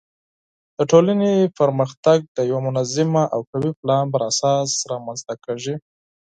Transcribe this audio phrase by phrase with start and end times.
[0.77, 5.75] د ټولنې پرمختګ د یوه منظم او قوي پلان پر اساس رامنځته کیږي.